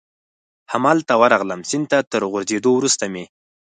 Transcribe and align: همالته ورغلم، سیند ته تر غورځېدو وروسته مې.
همالته 0.71 1.13
ورغلم، 1.21 1.59
سیند 1.69 1.85
ته 1.91 1.97
تر 2.11 2.21
غورځېدو 2.31 2.69
وروسته 2.75 3.05
مې. 3.13 3.25